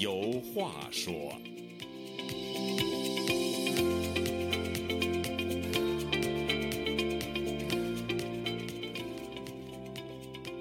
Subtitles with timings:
[0.00, 1.12] 有话说。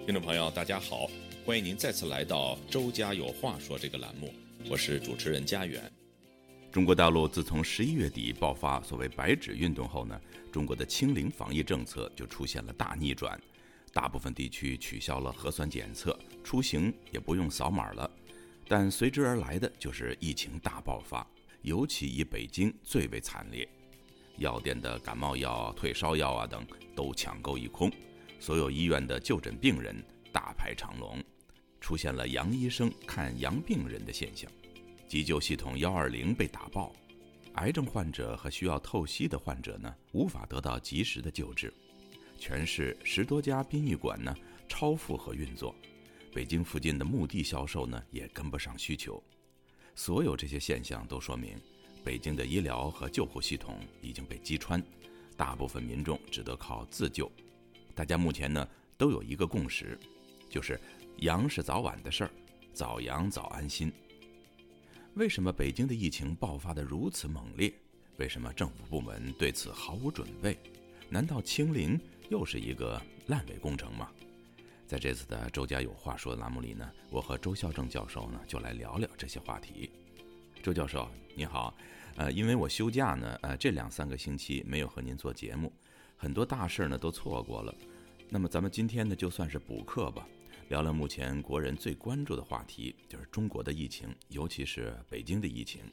[0.06, 1.10] 听众朋友，大家好，
[1.46, 4.34] 欢迎您再次来到《周家有话说》这个栏目，
[4.70, 5.90] 我是主持人家园。
[6.70, 10.20] 中国大陆自从十一月底爆发所谓“白纸运动”后呢，
[10.52, 13.40] 中国的清零防疫政策就出现了大逆转，
[13.94, 18.12] 大部分地区取消了核酸检测，出行也不用扫码了。
[18.70, 21.28] 但随之而来的就是疫情大爆发，
[21.64, 23.68] 尤其以北京最为惨烈，
[24.38, 26.64] 药店的感冒药、退烧药啊等
[26.96, 27.92] 都抢购一空。
[28.40, 29.96] 所有医院的就诊病人
[30.32, 31.20] 大排长龙，
[31.82, 34.50] 出现了杨医生看杨病人的现象，
[35.08, 36.94] 急救系统幺二零被打爆，
[37.56, 41.74] 癌症患者和需要透析的患者呢无法得到及时的救治，
[42.38, 44.32] 全市十多家殡仪馆呢
[44.68, 45.76] 超负荷运作，
[46.32, 49.22] 北京附近的墓地销售呢也跟不上需求，
[49.96, 51.60] 所有这些现象都说明，
[52.04, 54.82] 北京的医疗和救护系统已经被击穿，
[55.36, 57.32] 大部分民众只得靠自救。
[57.96, 60.00] 大家目前呢都有一个共识，
[60.50, 60.80] 就是
[61.18, 62.32] 阳是早晚的事儿，
[62.74, 63.92] 早阳早安心。
[65.16, 67.74] 为什么北京的疫情爆发的如此猛烈？
[68.18, 70.58] 为什么政府部门对此毫无准备？
[71.10, 74.12] 难道清零又是一个烂尾工程吗？
[74.90, 79.92] 在这次的《周家有话说》栏目里呢，我和周孝正教授呢就来聊聊这些话题。
[80.64, 81.72] 周教授你好，
[82.16, 85.72] 呃，因为我休假呢，呃，这两三个星期没有和您做节目。
[86.18, 87.72] 很多大事呢都错过了，
[88.30, 90.28] 那么咱们今天呢就算是补课吧，
[90.70, 95.84] 聊聊目前国人最关注的话题，就是中国的疫情，尤其是北京的疫情。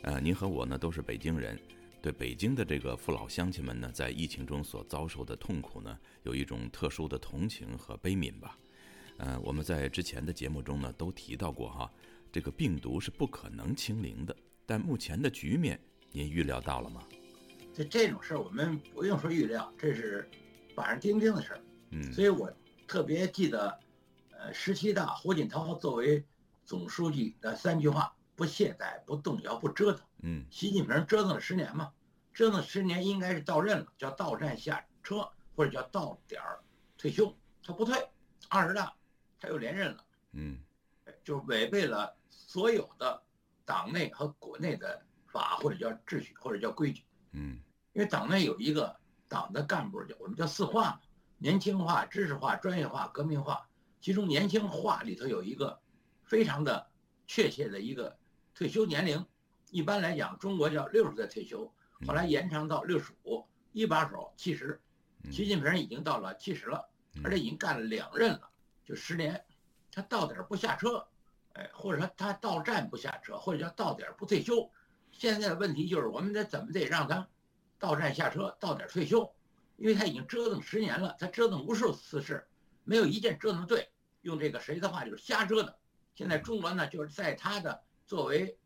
[0.00, 1.60] 呃，您和我呢都是北京人，
[2.08, 8.58] 对北京的这个父老乡亲们呢在疫情中所遭受的痛苦呢，有一种特殊的同情和悲悯吧。
[9.18, 11.92] 呃，我们在之前的节目中呢都提到过哈，
[12.32, 15.78] 这个病毒是不可能清零的，但目前的局面
[16.10, 17.02] 您预料到了吗？
[17.74, 20.26] 就这种事儿，我们不用说预料，这是
[20.74, 21.60] 板上钉钉的事儿。
[21.90, 22.50] 嗯，所以我
[22.86, 23.78] 特别记得，
[24.30, 26.24] 呃，十七大胡锦涛作为
[26.64, 30.00] 总书记的三句话：不懈怠、不动摇、不折腾。
[30.22, 31.92] 嗯，习近平折腾了十年嘛，
[32.38, 36.62] 折腾十年应该是到任了，叫到站下车，或者叫到点儿
[36.96, 37.36] 退休。
[37.64, 38.08] 他不退，
[38.48, 38.94] 二十大
[39.40, 40.04] 他又连任了。
[40.30, 40.60] 嗯，
[41.24, 43.20] 就违背了所有的
[43.64, 47.02] 党内和国内的法，或者叫秩序，或者叫规矩。
[47.32, 47.58] 嗯。
[47.92, 51.00] 因为党内有一个党的干部叫我们叫四化嘛，
[51.38, 53.68] 年轻化、知识化、专业化、革命化。
[54.00, 55.80] 其中年轻化里头有一个
[56.22, 56.88] 非常的
[57.26, 58.16] 确切的一个
[58.54, 59.26] 退休年龄，
[59.72, 61.74] 一般来讲中国叫六十岁退休，
[62.06, 64.80] 后来延长到六十五，一把手七十。
[65.30, 66.88] 习近平已经到了七十了，
[67.24, 68.48] 而且已经干了两任了，
[68.84, 69.44] 就十年，
[69.90, 71.06] 他到点不下车，
[71.54, 74.70] 哎，或者说他到站不下车，或者叫到点不退休。
[75.10, 77.28] 现在的问题就是我们得怎么得让他。
[77.80, 79.32] 到站下车，到点退休，
[79.76, 82.44] 因为他已经折腾十年了，他折腾无数次事，
[82.82, 83.88] 没有一件折腾对。
[84.22, 85.72] 用这个谁的话就是瞎折腾。
[86.16, 88.58] 现在中国呢，就是在他的作为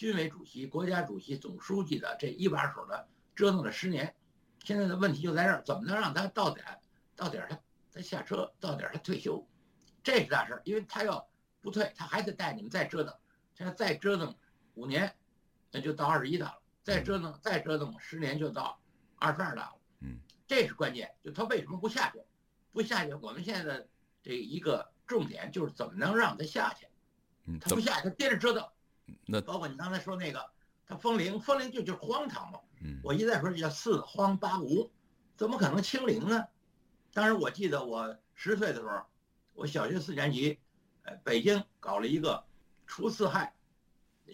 [0.00, 3.06] 军委主席、国家主席、总书记的这一把手的
[3.36, 4.14] 折腾了十年，
[4.64, 6.64] 现在的问题就在这儿，怎么能让他到点
[7.14, 7.60] 到点他
[7.92, 9.46] 他下车，到点他退休，
[10.02, 11.28] 这是大事儿，因为他要
[11.60, 13.14] 不退，他还得带你们再折腾，
[13.54, 14.34] 现在再折腾
[14.72, 15.14] 五年，
[15.70, 16.58] 那就到二十一大了。
[16.82, 18.80] 再折腾，再折腾，十年就到
[19.16, 19.76] 二十二大了。
[20.00, 21.14] 嗯，这是关键。
[21.22, 22.22] 就他为什么不下去？
[22.72, 23.86] 不下去，我们现在的
[24.22, 26.86] 这一个重点就是怎么能让他下去。
[27.44, 28.66] 嗯，他不下去，他接着折腾。
[29.26, 30.50] 那包括你刚才说那个，
[30.86, 32.60] 他封零，封零就就是荒唐嘛。
[32.82, 34.90] 嗯，我一再说这叫四荒八无，
[35.36, 36.44] 怎么可能清零呢？
[37.12, 39.02] 当时我记得我十岁的时候，
[39.54, 40.58] 我小学四年级，
[41.02, 42.44] 呃，北京搞了一个
[42.86, 43.54] 除四害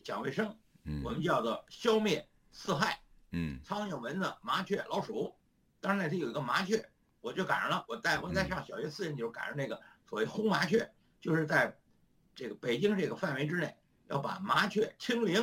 [0.04, 0.56] 讲卫生，
[1.03, 2.28] 我们叫做消灭。
[2.59, 2.98] 四害，
[3.33, 5.34] 嗯，苍蝇、蚊子、麻雀、老鼠，
[5.78, 6.89] 当时那天有一个麻雀，
[7.21, 7.84] 我就赶上了。
[7.86, 9.78] 我带我在上小学四年级时候赶上那个
[10.09, 10.91] 所谓轰麻雀，
[11.21, 11.77] 就是在
[12.34, 13.77] 这个北京这个范围之内
[14.08, 15.42] 要把麻雀清零。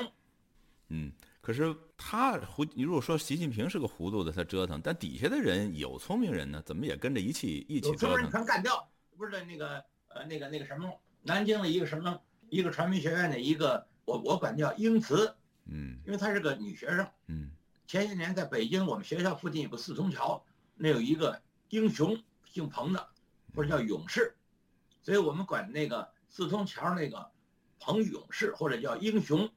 [0.89, 1.11] 嗯，
[1.41, 7.97] 可是他胡，你如果说习近平是个糊涂的，他折腾，但底下的人有聪明人呢，怎么也跟着一起一起折腾？
[7.97, 8.87] 聪明人全干掉，
[9.17, 15.33] 不是那个呃那个那个什么，南京的一个什么一个传媒学院的一个，我我管叫英慈。
[15.65, 17.07] 嗯，因为她是个女学生。
[17.27, 17.49] 嗯，
[17.87, 20.43] 前些年在北京，我们学校附近有个四通桥，
[20.75, 23.09] 那有一个英雄，姓彭的，
[23.55, 24.35] 或者叫勇士，
[25.01, 27.31] 所以我们管那个四通桥那个
[27.85, 29.51] 彭勇士或者叫英雄，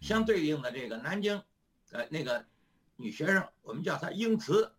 [0.00, 1.42] 相对应的这个南京，
[1.90, 2.46] 呃，那个
[2.96, 4.72] 女学生，我们叫她英慈。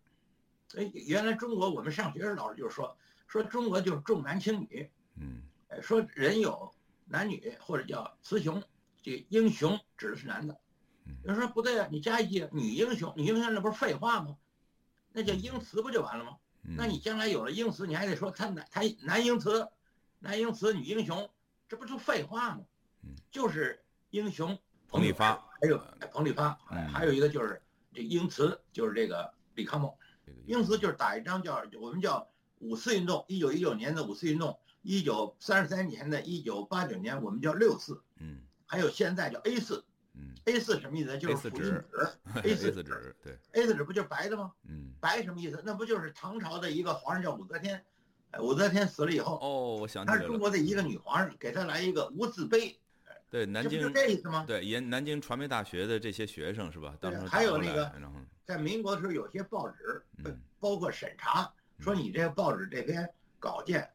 [0.74, 2.96] 哎，原来中国我们上学时老师就说，
[3.28, 4.90] 说中国就是重男轻女。
[5.14, 5.40] 嗯，
[5.80, 8.60] 说人有男女或者叫雌雄。
[9.02, 10.58] 这英雄指的是男的。
[11.22, 14.36] 有人说不对啊，你加一句女英雄，女英雄那不是废话吗？
[15.12, 16.38] 那叫英雌不就完了吗？
[16.62, 19.70] 那你将来有了英雌，你还得说他男他男英雌，
[20.18, 21.30] 男英雌女英雄，
[21.68, 22.64] 这不就废话吗？
[23.30, 24.58] 就是英雄
[24.88, 25.78] 彭丽发，还有
[26.12, 26.58] 彭丽发，
[26.92, 27.60] 还有一个就是
[27.92, 29.92] 这英雌，就是这个李康梦。
[30.46, 39.84] 英雌就是打一张叫我们叫五四运动，一九一九年的五四运动，一九三十三年的一九八九年我们叫六四，嗯，还有现在叫 A 四。
[40.12, 41.16] 嗯，A 四什么意思？
[41.18, 41.84] 就是复印纸。
[42.42, 44.52] A 四纸，对，A 四纸不就是白的吗？
[44.68, 45.62] 嗯，白什么意思？
[45.64, 47.84] 那不就是唐朝的一个皇上叫武则天？
[48.32, 52.76] 哎，武则天死了以后，哦，我想起来了，他是中国的一个女皇上，给她来一个无字碑。
[53.30, 54.44] 对，南京就这意思吗？
[54.46, 56.96] 对，沿南京传媒大学的这些学生是吧？
[57.00, 57.90] 当时还有那个，
[58.44, 60.04] 在民国的时候，有些报纸，
[60.58, 63.88] 包括审查，说你这个报纸这篇稿件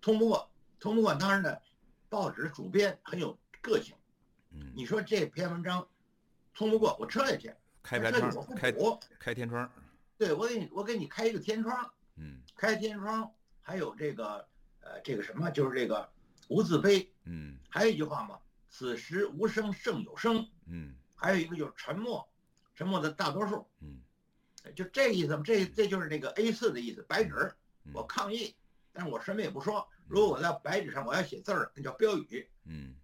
[0.00, 0.50] 通不过，
[0.80, 1.14] 通不过。
[1.14, 1.56] 当然呢，
[2.08, 3.94] 报纸主编很有个性。
[4.50, 5.86] 嗯，你说这篇文章
[6.52, 8.74] 通不过，我撤下去，开天窗，开
[9.18, 9.70] 开天窗，
[10.18, 13.32] 对我给你，我给你开一个天窗，嗯，开天窗，
[13.62, 14.46] 还有这个
[14.80, 16.06] 呃这个什么，就是这个
[16.48, 18.38] 无字碑，嗯，还有一句话嘛，
[18.72, 22.26] 此时无声胜有声，嗯，还有一个就是沉默，
[22.74, 24.00] 沉默的大多数，嗯，
[24.74, 27.52] 就这意思嘛，这这就是那个 A 四的意思，白纸，
[27.92, 28.52] 我抗议，
[28.92, 32.94] 但是我什么也不说，如果我在白纸上我要写字儿，那叫标语，嗯，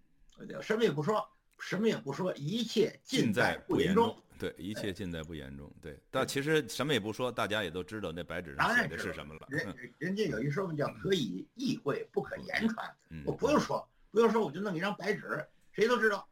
[0.62, 1.28] 什么也不说。
[1.60, 4.16] 什么也不说，一切尽在不言中。
[4.38, 5.68] 对，一切尽在不言中。
[5.82, 9.48] 对，但其实什么也不说，大家也都知道那白纸上写的是什么了。
[9.50, 12.88] 人人家有一说法叫“可以意会，不可言传”。
[13.10, 15.44] 嗯，我不用说，不用说，我就弄一张白纸，
[15.78, 16.28] 谁都知道。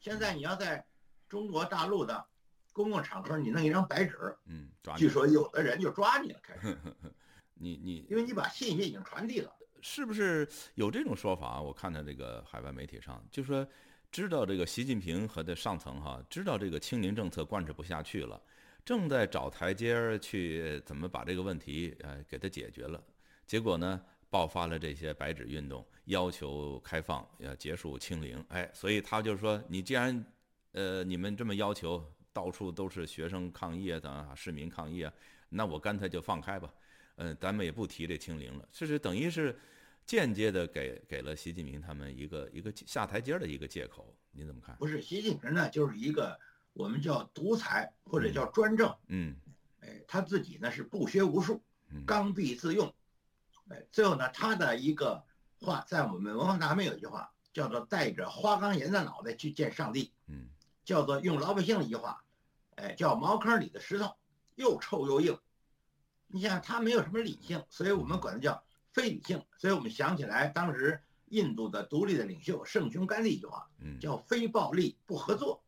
[0.00, 0.84] 现在你要在
[1.28, 2.26] 中国大陆的
[2.72, 6.76] 公共场合，你弄一张白纸，嗯，据说有的人就抓你了，开始。
[7.54, 9.52] 你你，因为你把信息已经传递了，
[9.82, 11.62] 是不是有这种说法？
[11.62, 13.64] 我看到这个海外媒体上就说。
[14.10, 18.40] 知道这个习近平和的上层哈，知道这个清零政策贯彻不下去了，
[18.82, 22.98] 正在找台阶儿去怎么把这个问题呃给它解决了。
[23.46, 24.00] 结果呢，
[24.30, 28.44] 爆发了这些白纸运动，要求开放，要结束清零。
[28.48, 30.24] 哎，所以他就是说，你既然
[30.72, 35.12] 呃你们这么要求，到处都是学生抗议啊，等市民抗议啊，
[35.48, 36.72] 那我干脆就放开吧，
[37.16, 38.68] 嗯，咱们也不提这清零了。
[38.72, 39.58] 这是等于是。
[40.06, 44.74] 间接的给给了习近平他们一个一个下台阶的一个借口，你怎么看？
[44.76, 46.34] 不是习近平呢，就是一个
[46.72, 49.36] 我们叫独裁或者叫专政，嗯，
[49.80, 51.62] 哎，他自己呢是不学无术，
[52.06, 52.90] 刚愎自用，
[53.68, 55.24] 哎，最后呢，他的一个
[55.60, 60.48] 话在我们文化大革命有一句话叫做带着花岗岩的脑袋去见上帝，嗯，
[60.84, 62.24] 叫做用老百姓的一句话，
[62.76, 64.16] 哎，叫茅坑里的石头，
[64.54, 65.38] 又臭又硬。
[66.26, 68.62] 你想他没有什么理性，所以我们管他叫。
[68.90, 75.62] 非理性，所以我们想起来当时印度的独立的领袖圣雄甘地一句话，嗯，叫非暴力不合作。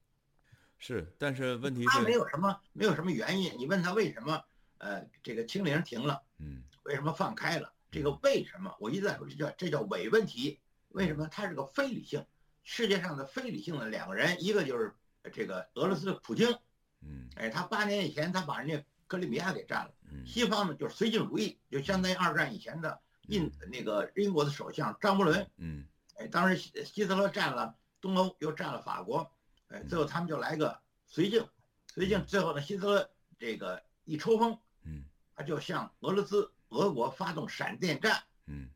[0.79, 3.57] 是，但是问题是他没有什么没有什么原因。
[3.57, 4.43] 你问他为什么，
[4.79, 7.73] 呃，这个清零停了，嗯，为什么放开了？
[7.91, 8.75] 这个为什么？
[8.81, 10.61] 我一直在说这叫这叫伪问题。
[10.89, 11.29] 为什么？
[11.29, 12.25] 它是个非理性，
[12.65, 14.95] 世界上的非理性的两个人，一个就是
[15.33, 16.59] 这个俄罗斯的普京，
[17.03, 23.01] 嗯，哎，他八年以前他把人家克里米亚给占了，嗯，西方呢就是绥靖主义，就相当于二战以前的。
[23.29, 29.31] 印那个英国的首相张伯伦，嗯，哎，当时希希特勒占了东欧，又占了法国，
[29.69, 31.47] 哎，最后他们就来个绥靖，
[31.95, 35.05] 绥靖最后呢，希特勒这个一抽风，嗯，
[35.37, 38.69] 他就向俄罗斯俄国发动闪电战，嗯，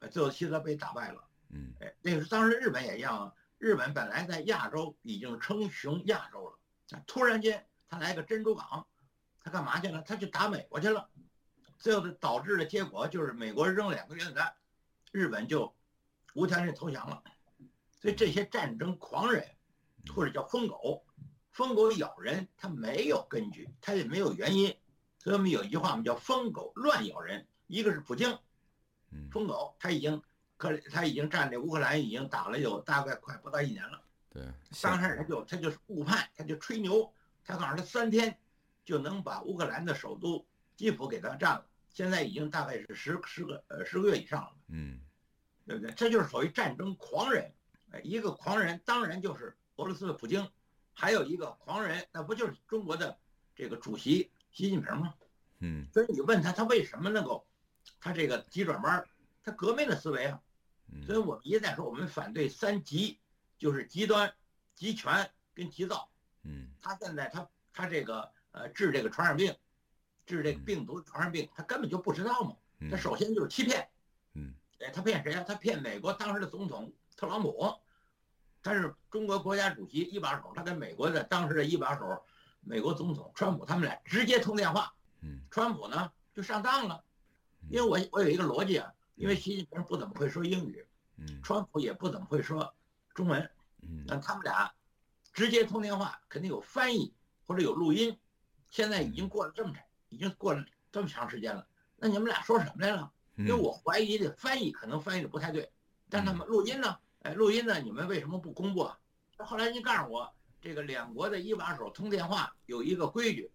[0.00, 6.58] 哎，最后希特勒被打败了，嗯，哎，那个时当时日本也一样，日本本来在亚洲已经称雄亚洲了，
[7.06, 8.86] 突然间他来个珍珠港，
[9.40, 10.02] 他干嘛去了？
[10.02, 11.08] 他去打美国去了。
[11.78, 14.54] 最后的导致的结果就是美国扔两个原子弹，
[15.12, 15.74] 日本就
[16.34, 17.22] 无条件投降了。
[18.00, 19.44] 所以这些战争狂人，
[20.14, 21.04] 或者叫疯狗，
[21.50, 24.74] 疯狗咬人，他没有根据，他也没有原因。
[25.24, 27.46] 所以我们有一句话，我们叫疯狗乱咬人。
[27.66, 28.38] 一个是普京，
[29.32, 30.22] 疯狗，他已经
[30.58, 34.02] 可他已经占领乌克兰，已经打了有大概快不到一年了。
[34.28, 34.42] 对，
[34.82, 37.10] 刚开始他就他就是误判，他就吹牛，
[37.42, 38.38] 他告诉他三天
[38.84, 41.66] 就能把乌克兰的首都基辅给他占了。
[41.88, 45.00] 现在已经大概是十十个呃十个月以上了，嗯，
[45.66, 45.90] 对不对？
[45.92, 47.50] 这就是所谓战争狂人，
[47.92, 50.46] 哎，一个狂人当然就是俄罗斯的普京，
[50.92, 53.16] 还有一个狂人，那不就是中国的
[53.56, 55.12] 这个主席习近平嘛？
[55.58, 57.46] 嗯，所以你问他，他为什么能够，
[58.00, 59.06] 他这个急转弯，
[59.42, 60.40] 他革命的思维啊，
[61.04, 63.18] 所以我们一再说，我们反对三极，
[63.58, 64.32] 就是极端、
[64.74, 66.08] 极权跟急躁，
[66.44, 69.54] 嗯，他现在他他这个呃治这个传染病。
[70.26, 72.56] 治这个病毒传染病，他根本就不知道嘛。
[72.90, 73.86] 他首先就是欺骗，
[74.32, 75.44] 嗯，哎，他骗谁啊？
[75.46, 77.74] 他骗美国当时的总统特朗普，
[78.62, 82.24] 他是中国国家主席一把手，他跟美国的当时的一把手，
[82.64, 84.92] 美国总统川普他们俩直接通电话。
[85.20, 87.02] 嗯，川普呢就上当了，
[87.68, 92.74] 因为我我有一个逻辑啊，因为习近平不怎么会说英语，嗯川普也不怎么会说
[93.14, 93.40] 中文，
[93.82, 94.72] 嗯那他们俩
[95.32, 97.12] 直接通电话，肯定有翻译
[97.46, 98.18] 或者有录音。
[98.68, 101.66] 现在已经过了这么长，已经过了这么长时间了，
[101.96, 103.10] 那你们俩说什么来了？
[103.36, 105.72] 因为我怀疑这翻译可能翻译的不太对，
[106.08, 106.98] 但他们录音呢？
[107.22, 107.80] 哎，录音呢？
[107.80, 108.98] 你们为什么不公布啊？
[109.38, 110.32] 后来您告诉我，
[110.64, 113.50] 这个两国的一把手通电话有一个规矩，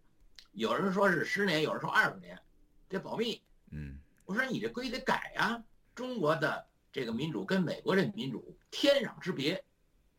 [0.52, 2.40] 有人说是十年，有人说二十年，
[2.88, 3.42] 得保密。
[3.72, 5.64] 嗯我说你这规得改呀、
[5.96, 9.64] 中国的这个民主跟美国这民主天壤之别。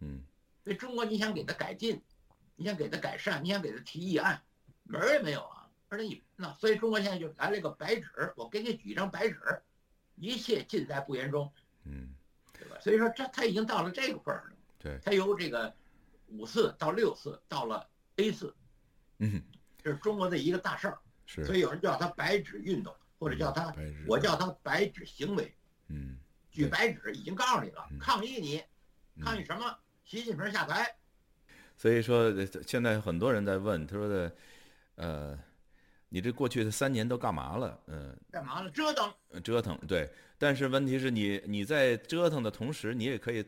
[0.01, 0.21] 嗯
[0.65, 2.03] 所以中国你想给他改进，
[2.57, 4.43] 你想给他改善，你想给他提议案，
[4.83, 5.71] 门儿也没有啊！
[5.89, 9.39] 而且你那，所以中国现在就来了一个白纸，我给你举一张白纸，
[10.17, 11.53] 一切尽在不言中，
[11.85, 12.09] 嗯，
[12.53, 12.77] 对吧？
[12.81, 15.73] 所以说这他已经到了这个份儿了，对，他由这个
[16.31, 18.55] 五次到六次，到了 A 次，
[19.19, 19.43] 嗯
[19.83, 20.99] 这是中国的一个大事儿。
[21.27, 23.73] 是，所以有人叫它白纸运动，或者叫它，
[24.07, 25.55] 我叫它白纸行为。
[25.89, 26.19] 嗯
[26.51, 28.59] 举白纸已经告诉你了嗯，抗议你，
[29.17, 29.79] 嗯抗议什么？
[30.05, 30.97] 习近平下台。
[31.77, 34.37] 所以说，呃现在很多人在问，他说的，
[34.97, 35.39] 呃，
[36.09, 37.81] 你这过去的三年都干嘛了？
[37.87, 38.71] 嗯、干嘛了？
[38.71, 39.15] 折腾。
[39.43, 40.11] 折腾，对。
[40.37, 43.45] 但是问题是你你在折腾的同时，你也可以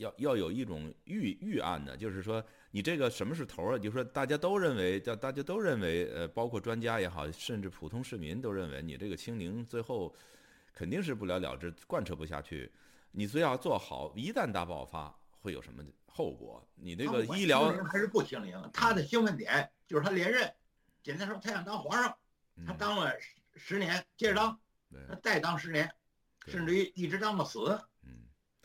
[0.00, 3.78] 要要有一种预预案的，就是说你这个什么是头儿啊？
[3.78, 10.14] 就是说大家都认为，叫大家都认为，呃，包括专家也好，甚至普通市民都认为，你这个清零最后
[10.72, 12.72] 肯定是不了了之，贯彻不下去。
[13.12, 16.66] 你最要做好，一旦大爆发会有什么后果？
[16.76, 20.50] 你这个医疗还是不清零，他的兴奋点就是他连任。
[21.02, 22.16] 简单说，他想当皇上，
[22.66, 24.58] 他嗯当了十十年，接着当，
[24.90, 25.90] 对再当十年，
[26.46, 27.78] 甚至于一直当到死。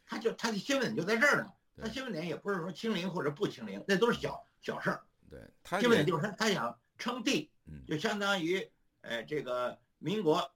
[0.06, 1.52] 嗯他就他的新闻点就在这儿呢。
[1.78, 5.04] 他对兴奋点也不是说清零或者不清零，那都是小小事儿。
[5.30, 8.72] 对，他兴奋点就是他他想称帝，嗯就相当于
[9.02, 10.50] 呃这个民国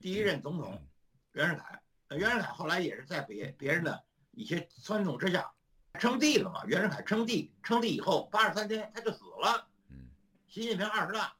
[0.00, 0.86] 第一任总统
[1.32, 1.80] 袁世凯。
[2.08, 5.50] 呃袁世凯后来也是在别别人的一些撺动之下
[5.98, 6.64] 称帝了嘛。
[6.66, 9.68] 袁世凯称帝，称帝以后八十三天他就死了。
[9.88, 10.10] 嗯
[10.46, 11.34] 习近平二十大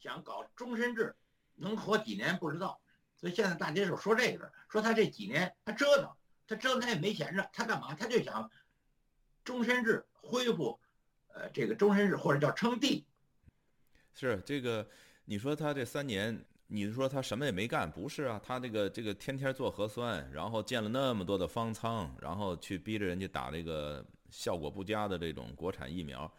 [0.00, 1.14] 想搞终身制，
[1.54, 2.80] 能活几年不知道。
[3.16, 6.10] 所以现在大街上说这个，说他这几年他折腾，
[6.48, 7.94] 他折腾他也没闲着，他干嘛？
[7.94, 8.50] 他就想
[9.44, 10.80] 终身制恢复，
[11.28, 13.04] 呃，这个终身制或者叫称帝。
[14.14, 14.84] 是这个，
[15.26, 18.40] 你说他这三年，你说他什么也没干，不是啊？
[18.42, 26.30] 他这个这个天天做核酸，然后建了那么多的方舱，然后去逼着人家打这个效果不佳的这种国产疫苗，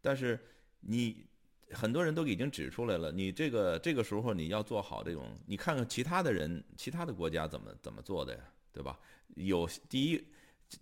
[0.00, 0.38] 但是
[0.80, 1.26] 你
[1.72, 8.40] 很多人都已经指出来了，你这个这个时候你要做好这种，你看看其他的人，其他的国家怎么怎么做的呀，
[8.72, 8.98] 对吧？
[9.34, 10.24] 有第一。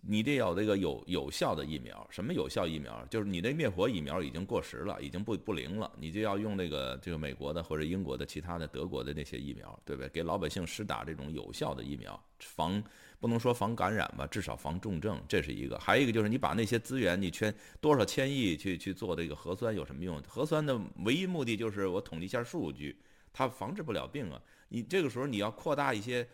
[0.01, 3.05] 你得有这个有有效的疫苗，什么有效疫苗？
[3.09, 10.09] 就是你的灭活疫苗已经过时了，已经不不灵了，你就要用那个这个美国的或者英国的其他的德国的那些疫苗，对不对？
[10.09, 12.83] 给老百姓施打这种有效的疫苗，防
[13.21, 15.79] 不能说防感染吧，至少防重症，这是一个。
[15.79, 20.21] 还有一个就是你把那些资源，你圈多少千亿去去做这个核酸有什么用？
[20.27, 22.99] 核酸的唯一目的就是我统计一下数据，
[23.31, 24.41] 它防治不了病啊。
[24.67, 26.27] 你这个时候你要扩大一些，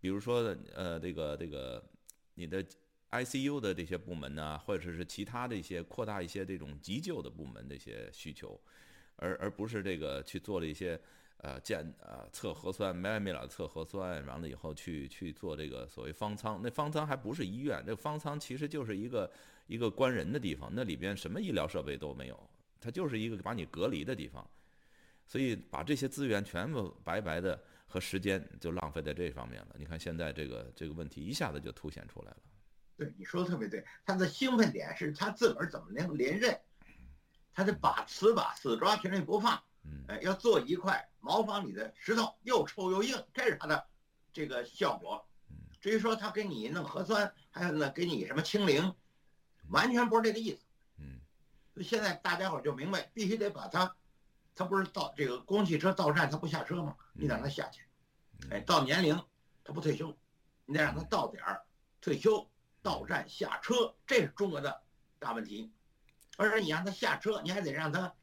[0.00, 1.84] 比如说呃这个这个
[2.34, 2.64] 你的。
[3.08, 8.60] ICU 的这些部门呢，或者是其他的一些扩大一些这种急救的部门的一些需求，
[9.14, 11.00] 而而不是这个去做了一些
[11.38, 19.30] 呃建呃测核酸没完没了测核酸，完了以后去去做这个所谓方舱，那方舱还不是医院，这方舱其实就是一个
[19.68, 22.50] 一个关人的地方，那里边什么医疗设备都没有，
[22.80, 24.46] 它就是一个把你隔离的地方，
[25.26, 27.58] 所以把这些资源全部白白的
[27.96, 29.68] 和时间就浪费在这方面了。
[29.78, 32.36] 你看现在这个这个问题一下子就凸显出来了。
[32.94, 36.60] 对，你说的特别对，他的兴奋点是他自个儿怎么能连任，
[37.54, 43.86] 他得把死把死抓群里不放，嗯哎，要做一块茅房里的石头，又臭又硬，这是他的
[44.30, 45.26] 这个效果。
[45.80, 48.94] 至于说他给你弄核酸，还有呢给你什么清零，
[49.70, 50.66] 完全不是这个意思。
[50.98, 51.18] 嗯
[51.72, 53.96] 所以现在大家伙就明白，必须得把他，
[54.54, 56.94] 他不是到这个公共汽车到站他不下车吗？
[57.18, 57.85] 你让他下去，
[58.50, 59.20] 哎，到年龄
[59.64, 60.16] 他不退休，
[60.64, 61.62] 你得让他到点儿
[62.00, 62.48] 退休。
[62.82, 64.80] 到站下车，这是中国的
[65.18, 65.72] 大问题。
[66.36, 68.14] 而且你让他下车，你还得让他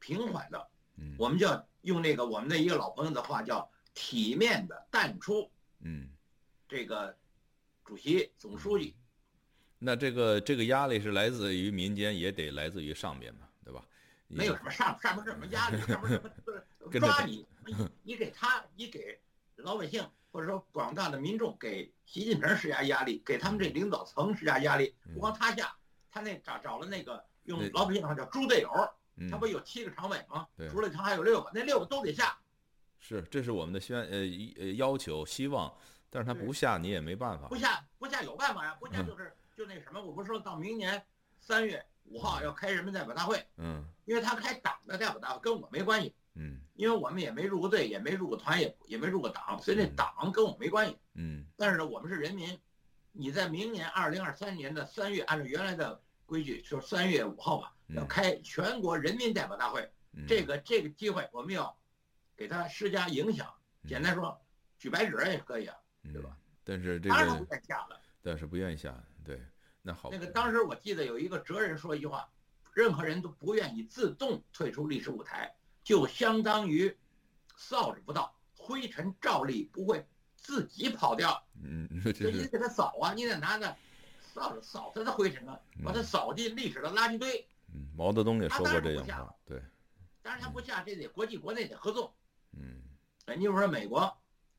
[0.00, 5.48] 平缓的，嗯我们叫用那个我们的一个老朋友的话叫体面的淡出。
[5.82, 6.08] 嗯，
[6.68, 7.16] 这个
[7.84, 8.96] 主席、总书记，
[9.78, 13.86] 那这个这个压力是来自于民间，也得来自于上边嘛，对吧？
[14.26, 16.28] 没有什么上上面什么压力，上面什么
[16.98, 17.46] 抓，你
[18.02, 19.20] 你给他，你给
[19.58, 25.74] 老百姓或者说广大的民众给习近平施加压力，给他们这领导层施加压力，不光他下，
[26.10, 28.70] 他那找找了那个用老百姓话叫猪队友，
[29.16, 30.68] 嗯他不有七个常委吗对？
[30.68, 32.38] 除了他还有六个，那六个都得下。
[33.00, 34.18] 是，这是我们的宣呃
[34.58, 35.72] 呃要求希望，
[36.10, 37.56] 但是他不下你也没办法不。
[37.56, 41.02] 下不下有办法呀，不下就是就那什么，我不是说到明年
[41.40, 50.96] 三月五号要开人民代表大会，嗯因为他开党的代表大会跟我没关系，嗯因为我们也没入过队，也没入过团，也也没入过党，所以这党跟我没关系。
[51.14, 52.58] 嗯但是呢，我们是人民，
[53.12, 59.90] 你在明年二零二三年的三月，按照原来的规矩，就是三月五号吧，嗯要开全国人民代表大会。
[60.12, 61.76] 嗯，这个这个机会，我们要
[62.36, 63.52] 给他施加影响。
[63.86, 64.40] 简单说，
[64.78, 65.76] 举白纸也可以啊，
[66.12, 66.42] 对吧嗯？
[66.64, 68.00] 但是这个当然他不个愿意下了。
[68.22, 69.40] 但是不愿意下，对，
[69.82, 70.10] 那好。
[70.10, 72.28] 那个当时我记得有一个哲人说一句话：
[72.74, 75.54] 任何人都不愿意自动退出历史舞台，
[75.88, 76.94] 就相当于
[77.56, 81.42] 扫帚不到，灰尘照例不会自己跑掉。
[81.62, 83.74] 嗯，所以你得给它扫啊，你得拿着
[84.20, 87.48] 扫帚扫它的灰尘啊，把它扫进历史的垃圾堆。
[87.72, 89.62] 嗯，毛泽东也说过这样话了，对，
[90.20, 92.14] 当然他不下，这得国际国内得合作。
[92.52, 92.82] 嗯
[93.24, 94.14] 哎，你比如说美国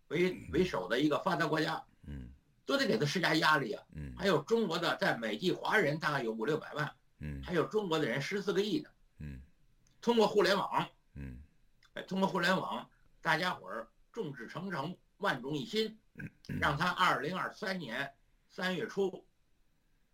[0.07, 2.27] 为为首的一个发达国家，嗯
[2.65, 3.83] 都得给他施加压力啊。
[3.93, 9.39] 嗯还有中国的在美籍华人大概有五六百万，嗯还有中国的人十四个亿的，嗯
[10.01, 11.41] 通过互联网，嗯
[11.93, 12.89] 哎，通过互联网，
[13.21, 15.97] 大家伙儿众志成城，万众一心，
[16.47, 18.13] 让他二零二三年
[18.49, 19.25] 三月初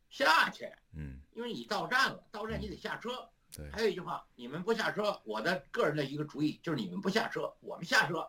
[0.09, 0.71] 下去。
[0.93, 3.29] 嗯，因为你到站了，到站你得下车。
[3.51, 8.27] 对，还有一句话，你们不下车，我的个人的一个主意就是你们不下车，我们下车。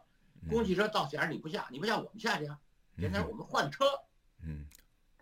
[0.48, 2.58] 公汽车到点儿你不下，你不下我们下去啊。
[2.98, 3.84] 简单说，我们换车，
[4.42, 4.66] 嗯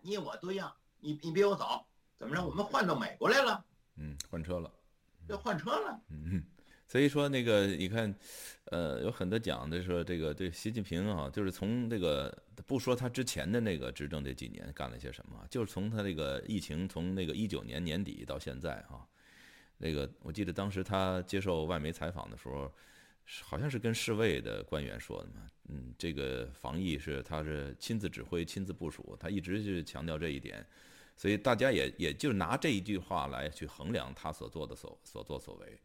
[0.02, 1.86] 你我都一样，你你比我早，
[2.18, 2.44] 怎么着？
[2.44, 3.64] 我们换到美国来了，
[3.96, 4.70] 嗯换车了。
[5.28, 5.98] 要换车了。
[6.08, 6.44] 嗯，
[6.94, 8.14] 所以说那个你看，
[8.66, 12.32] 呃，有很多讲的说这个对习近平啊，就是从这个
[12.66, 19.04] 不说他之前的那个执政这几年干了些什么，就是从他这个疫情从那个一九年年底到现在啊，
[19.78, 22.72] 那个我记得当时他接受外媒采访的时候，
[23.42, 30.64] 好像是跟世卫的官员说的嘛，嗯，这个防疫是他是亲自指挥、亲自部署，他一直是强调这一点。
[31.16, 35.76] 所以大家也也就拿这一句话来去衡量他所做的所所作所为，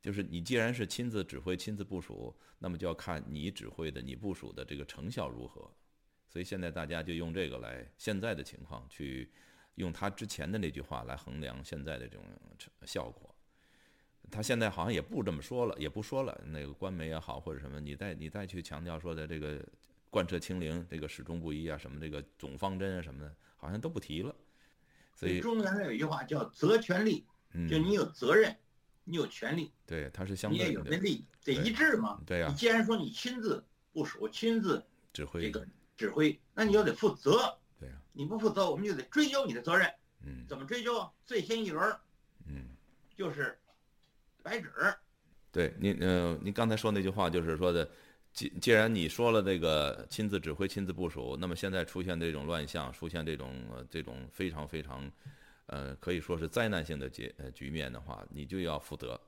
[0.00, 5.70] 就是你既然是亲自指挥、亲自部署，那么就要看你指挥的、你部署的这个成效如何。
[6.28, 9.30] 所以现在大家就用这个来现在的情况去
[9.74, 12.24] 用他之前的那句话来衡量现在的这种
[12.58, 13.34] 成效果。
[14.30, 16.40] 他现在好像也不这么说了，也不说了。
[16.46, 19.60] 那个官媒也好或者什么，你再你再去强调说的这个
[20.08, 24.34] 贯彻清零，这个始终不移啊，什么这个总方针啊什么的，好像都不提了。
[25.16, 28.56] 所以，中原来有一句话叫“责权利”，嗯，就你有责任，
[29.10, 32.20] 你有权利，对，它是相你也对，有那利益，得一致嘛。
[32.24, 37.58] 对呀、你既然说你亲自部署、亲自指挥这个指挥，那你就得负责。
[37.78, 39.92] 对呀、你不负责，我们就得追究你的责任。
[40.22, 41.10] 嗯怎么追究啊？
[41.24, 41.98] 最先一轮儿
[42.46, 42.68] 嗯，
[43.16, 43.58] 就是
[44.42, 44.70] 白纸，
[45.50, 47.90] 对您呃，您刚才说那句话就是说的，
[48.32, 55.10] 既既然你说了这个亲自指挥、亲自部署，那么现在出现这种乱象，出现这种呃这种非常非常
[55.70, 59.20] 呃可以说是灾难性的结呃局面的话，你就要负责。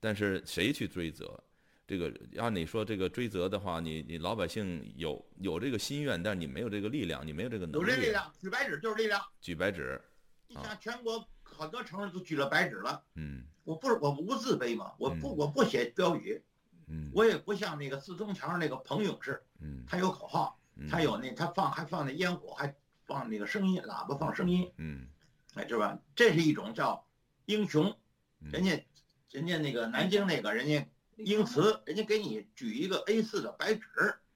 [0.00, 1.38] 但是谁去追责？
[1.86, 9.20] 这个按你说这个追责的话，你你老百姓有有这个心愿，但是你没有这个力量，你没有这个能力，有这力量，举白纸就是力量。
[9.40, 10.00] 举白纸，
[10.46, 16.40] 你想，全国很多城市都举了白纸了，嗯我不是我不自卑嘛，我不嗯我不写标语，
[16.88, 22.72] 嗯我也不像那个四通桥那个彭勇士，嗯，他有口号，嗯他有那他放还放那烟火，还
[23.06, 25.17] 放那个声音喇叭放声音，嗯哎，
[25.66, 25.98] 是吧？
[26.14, 27.06] 这是一种叫
[27.46, 27.96] 英雄，
[28.40, 28.84] 嗯人家
[29.30, 33.86] 人家那个南京那个人家英词，人家给你举一个 A 四的白纸，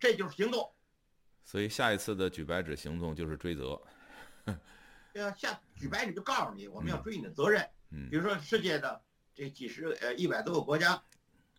[0.00, 0.72] 这就是行动。
[1.44, 3.80] 所以下一次的举白纸行动就是追责，
[5.12, 7.62] 对啊，下 举白纸就告诉你，我们要追你的责任。
[7.90, 9.02] 嗯比如说世界的
[9.34, 11.02] 这几十呃一百多个国家，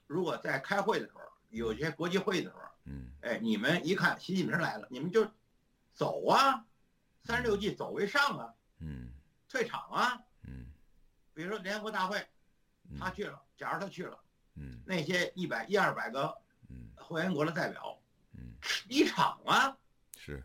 [0.08, 5.30] 如果在开会的时候，有些国际会议的时候，嗯哎，你们一看习近平来了，你们就
[5.93, 6.65] 走啊，
[7.23, 9.12] 三十六计走为上啊，嗯
[9.53, 10.19] 退场啊。
[10.47, 10.65] 嗯
[11.35, 12.17] 比如说联合国大会，
[12.89, 14.19] 嗯他去了，假如他去了，
[14.55, 16.35] 嗯那些一百一二百个
[16.69, 17.99] 嗯会员国的代表
[18.33, 18.53] 嗯，
[18.87, 19.77] 离场啊，
[20.17, 20.43] 是。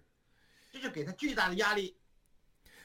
[0.70, 1.96] 这就给他巨大的压力。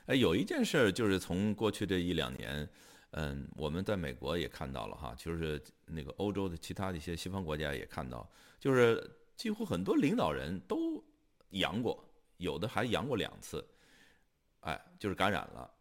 [0.05, 2.67] 哎，有一件事儿就是从过去这一两年，
[3.11, 11.03] 嗯，我们在美国也看到了哈，就是那个欧洲的其他的一些西方国家也看到，就是几乎很多领导人都
[11.49, 12.03] 阳过，
[12.37, 13.65] 有的还阳过两次，
[14.61, 15.72] 哎，就是感染了，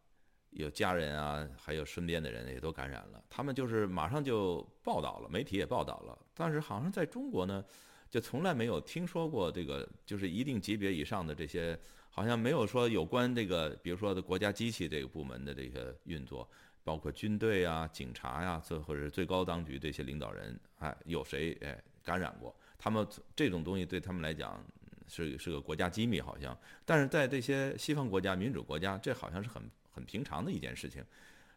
[0.53, 7.65] 有家人啊，还有身边的人也都感染了，他们就是马上就报道了，媒体也报道了，但是好像在中国呢，
[8.11, 11.79] 就从来没有听说过这个，就是一定级别以上的这些，
[12.11, 16.49] 好像没有说有关这个，比如说的国家机器这个部门的这个运作，
[16.85, 22.55] 包括军队啊、警察呀，这或者最高当局这些领导人，哎，有谁哎感染过？
[22.77, 24.63] 他们这种东西对他们来讲
[25.09, 31.05] 是是个国家机密，好像，但是在这些西方国家、民主国家，这好像是很很平常的一件事情。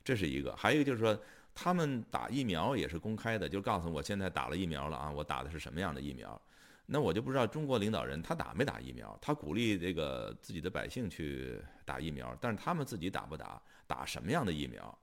[0.04, 1.20] 这是一个，还有一个就是说。
[1.58, 6.42] 他们打疫苗也是公开的，就告诉我现在打了疫苗了啊，我打的是什么样的疫苗？
[6.86, 9.18] 那我就不知道中国领导人他打没打疫苗？
[9.22, 13.62] 他鼓励这个自己的百姓去打疫苗，但是他们自己打不打？
[13.88, 15.00] 打什么样的疫苗？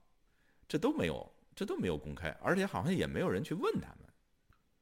[0.67, 4.07] 这都没有，这都没有公开，而且好像也没有人去问他们。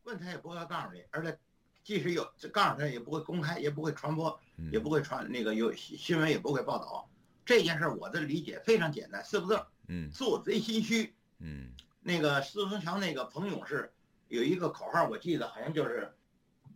[0.04, 1.40] 问他也不会告诉你，而且
[1.86, 4.38] 即使有告诉他，也不会公开，也不会传播，
[4.74, 7.08] 也不会传那个有新闻也不会报道。
[7.52, 11.14] 这件事我的理解非常简单，四个字嗯，做贼心虚。
[11.40, 13.92] 嗯，那个四通桥那个彭勇是
[14.30, 16.16] 有一个口号，我记得好像就是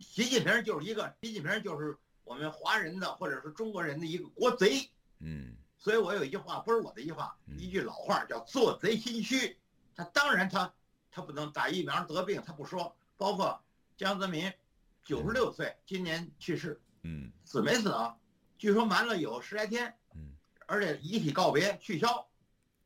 [0.00, 4.90] 习近平就是一个习近平就是我们华人的或者是中国人的一个国贼。
[5.20, 9.56] 嗯，所以我有一句话不是我的一句话，一句老话叫做贼心虚。
[9.94, 10.70] 他当然他
[11.10, 12.94] 他不能打疫苗得病，他不说。
[13.16, 13.58] 包括
[13.96, 14.52] 江泽民
[15.02, 18.14] 九十六岁今年去世，嗯，死没死啊？
[18.58, 20.05] 据说瞒了有十来天，嗯，
[20.66, 22.28] 而且遗体告别取消。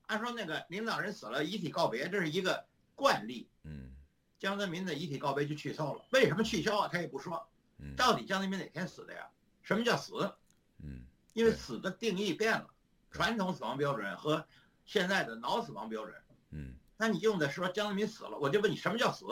[0.07, 3.49] 按说那个领导人死了，遗体告别，这是一个惯例。
[3.63, 3.91] 嗯，
[4.39, 6.89] 江泽民的遗体告别就取消了，为什么取消啊？
[6.93, 7.49] 他也不说。
[7.79, 9.29] 嗯，到底江泽民哪天死的呀？
[9.63, 10.35] 什么叫死？
[10.83, 12.69] 嗯，因为死的定义变了，
[13.11, 14.47] 传统死亡标准和
[14.85, 16.15] 现在的脑死亡标准。
[16.51, 19.27] 嗯，那你用的说江泽民死了，我就问你什么叫死？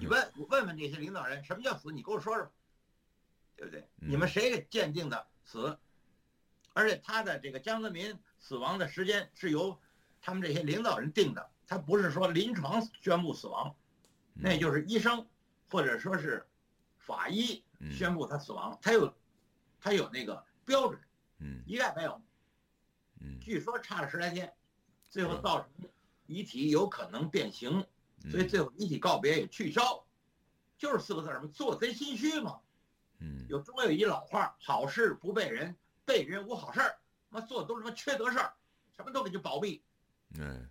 [0.00, 1.92] 你问问问那些领导人什么叫死？
[1.92, 2.50] 你给我说说，
[3.54, 3.86] 对不对？
[3.96, 5.78] 你们谁给鉴定的死？
[6.74, 8.14] 而且他的这个江泽民。
[8.40, 9.80] 死亡的时间是由
[10.20, 13.74] 他们这些领导人定的，他不是说临床宣布死亡，
[14.34, 15.26] 那就是医生
[15.70, 16.46] 或者说是
[16.98, 19.14] 法医宣布他死亡，他有
[19.80, 21.00] 他有那个标准，
[21.64, 22.20] 一概没有。
[23.40, 24.52] 据说差了十来天，
[25.08, 25.88] 最后造成
[26.26, 27.86] 遗体有可能变形，
[28.30, 30.04] 所以最后遗体告别也取消，
[30.76, 32.60] 就是四个字什么做贼心虚嘛。
[33.48, 36.96] 有中国有一老话，好事不被人，被人无好事儿。
[37.30, 38.54] 他做的都是什么缺德事儿，
[38.96, 39.82] 什么都给你保密。
[40.38, 40.70] 嗯，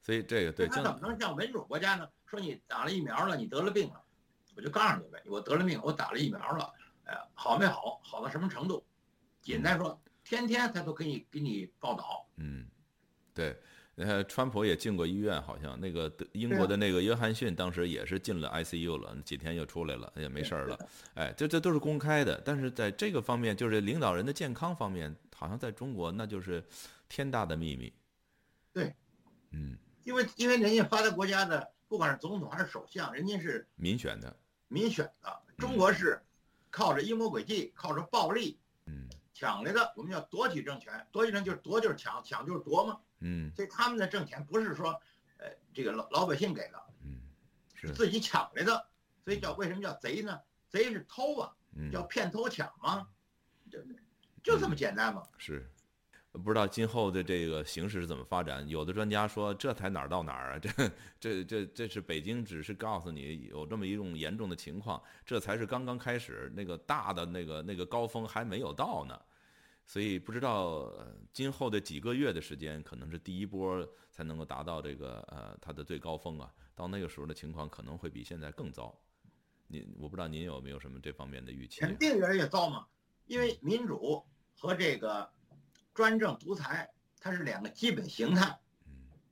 [0.00, 2.08] 所以这个对，他怎么能像民主国家呢？
[2.26, 4.04] 说你打了疫苗了，你得了病了，
[4.56, 8.84] 我就告诉你呗，我得了病，我打了疫苗了，哎，好没好，好到什么程度？
[9.40, 12.28] 简单说，天天他都给你给你报道。
[12.36, 12.66] 嗯，
[13.32, 13.60] 对。
[13.96, 20.78] 呃，川普也进过医院，好像那个英国的那个约翰逊当时也是进了 ICU 了，几天又出来了，也没事儿了。
[21.14, 26.64] 哎，这这都是公开的，但是在这个方面，就是领导人的健康方面，好像在中国那就是
[27.06, 27.92] 天大的秘密。
[28.72, 28.94] 对，
[29.50, 34.34] 嗯，因为因为人家发达国家的，不管是总统还是首相，人家是民选的，
[34.68, 35.42] 民选的。
[35.58, 36.18] 中国是
[36.70, 39.92] 靠着阴谋诡计，靠着暴力，嗯，抢来的。
[39.96, 42.98] 我们叫夺取政权，夺取政就是夺就是抢，抢就是夺嘛。
[43.22, 44.90] 嗯，所以他们的挣钱不是说，
[45.38, 47.20] 呃，这个老老百姓给的，嗯，
[47.74, 48.86] 是自己抢来的，
[49.24, 50.38] 所以叫为什么叫贼呢？
[50.68, 51.52] 贼是偷啊，
[51.92, 53.06] 叫骗偷抢吗？
[53.70, 53.96] 对不对？
[54.42, 55.22] 就这么简单嘛。
[55.38, 55.70] 是，
[56.32, 58.66] 不知道今后的这个形势是怎么发展。
[58.68, 60.58] 有的专家说，这才哪儿到哪儿啊？
[60.58, 69.20] 这这这这是北京只是告诉你有这么一种严重的情况，这才是刚刚开始，那个大的那个那个高峰还没有到呢。
[69.84, 70.90] 所以不知道
[71.32, 76.52] 今后的几个月的时间，可能是第一波才能够达到这个呃它的最高峰啊。
[76.74, 78.98] 到那个时候的情况可能会比现在更糟。
[79.66, 81.80] 您我不知道您有没有什么这方面的预期？
[81.80, 82.86] 肯定越来越糟嘛，
[83.26, 84.24] 因为民主
[84.58, 85.30] 和这个
[85.92, 86.90] 专政独裁
[87.20, 88.58] 它是两个基本形态。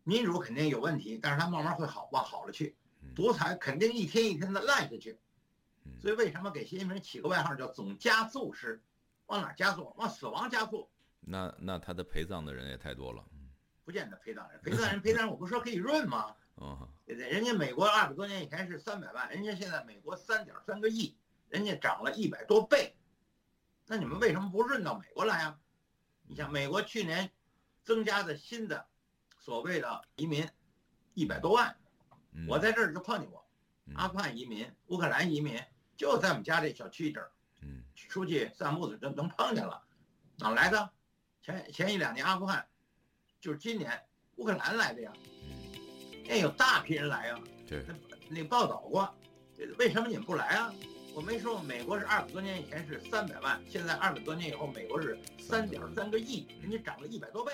[0.04, 2.74] 民主肯定有问题，但是它慢慢会好往好了去。
[3.14, 5.18] 独裁肯定一天一天的烂下去。
[6.00, 8.82] 所以为什么给习近平起个外号叫总加速师？
[9.30, 9.94] 往哪加速？
[9.96, 10.90] 往死亡加速。
[11.20, 13.24] 那那他的陪葬的人也太多了。
[13.84, 16.34] 不见得陪葬人，陪葬人陪葬人，我不是说可以润吗？
[16.56, 17.30] 哦，对对？
[17.30, 21.16] 人家美国二百多年以前是三百万，人家现在美国三点三个亿，
[21.48, 22.96] 人家涨了一百多倍。
[23.86, 25.58] 那你们为什么不润到美国来啊？
[26.26, 27.30] 你像美国去年
[27.84, 28.86] 增加的新的
[29.38, 30.48] 所谓的移民
[31.14, 31.76] 一百多万，
[32.48, 33.48] 我在这儿就碰见过，
[33.94, 35.60] 阿富汗移民、乌克兰移民，
[35.96, 37.30] 就在我们家这小区这儿。
[38.02, 39.82] 嗯，出去散步的就能碰见了，
[40.38, 40.90] 哪来的？
[41.42, 42.66] 前前一两年阿富汗，
[43.40, 44.00] 就是今年
[44.36, 45.12] 乌克兰来的呀。
[45.44, 47.40] 嗯，那有大批人来呀。
[47.66, 47.84] 对，
[48.28, 49.14] 那报道过，
[49.78, 50.74] 为什么你们不来啊？
[51.12, 57.52] 我没说美国是二百多年以前是三百万，现在二百多年以后美国是三点三个亿，人家涨了一百多倍。